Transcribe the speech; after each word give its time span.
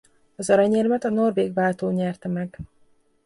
Az 0.35 0.49
aranyérmet 0.49 1.03
a 1.03 1.09
norvég 1.09 1.53
váltó 1.53 1.89
nyerte 1.89 2.27
meg. 2.27 2.57